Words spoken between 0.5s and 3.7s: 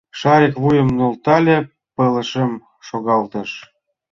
вуйым нӧлтале, пылышым шогалтыш.